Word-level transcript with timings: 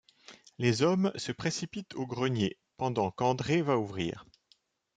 Les 0.57 0.81
hommes 0.81 1.11
se 1.15 1.31
précipitent 1.31 1.93
au 1.93 2.07
grenier 2.07 2.57
pendant 2.77 3.11
qu’André 3.11 3.61
va 3.61 3.77
ouvrir. 3.77 4.25